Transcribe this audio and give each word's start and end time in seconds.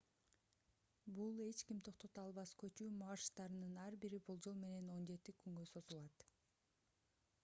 бул 1.17 1.41
эч 1.47 1.59
ким 1.71 1.81
токтото 1.87 2.23
албас 2.23 2.53
көчүү 2.63 2.87
марштарынын 3.01 3.77
ар 3.83 3.97
бири 4.05 4.21
болжол 4.31 4.57
менен 4.63 4.89
17 5.01 5.37
күнгө 5.43 5.67
созулат 5.73 6.27